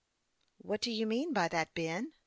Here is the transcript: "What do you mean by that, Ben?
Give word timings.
"What 0.67 0.81
do 0.81 0.89
you 0.89 1.05
mean 1.05 1.31
by 1.31 1.47
that, 1.49 1.75
Ben? 1.75 2.13